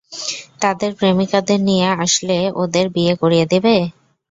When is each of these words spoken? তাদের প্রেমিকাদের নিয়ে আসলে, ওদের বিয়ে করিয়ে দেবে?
তাদের 0.61 0.91
প্রেমিকাদের 0.95 1.59
নিয়ে 1.67 1.87
আসলে, 2.03 2.37
ওদের 2.61 2.85
বিয়ে 2.95 3.13
করিয়ে 3.21 3.45
দেবে? 3.45 3.75